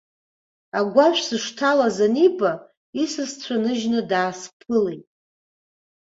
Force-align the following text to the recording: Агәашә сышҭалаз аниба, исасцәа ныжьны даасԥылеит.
Агәашә 0.79 1.21
сышҭалаз 1.27 1.97
аниба, 2.05 2.51
исасцәа 3.01 3.55
ныжьны 3.63 3.99
даасԥылеит. 4.09 5.05